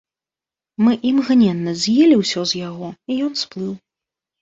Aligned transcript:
Мы 0.83 0.91
імгненна 1.09 1.71
з'елі 1.83 2.19
ўсё 2.25 2.49
з 2.55 2.65
яго, 2.67 2.93
і 3.11 3.23
ён 3.31 3.41
сплыў. 3.47 3.73